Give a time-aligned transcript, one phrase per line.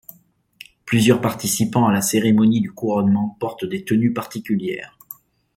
[0.83, 4.97] Plusieurs participants à la cérémonie du couronnement portent des tenues particulières.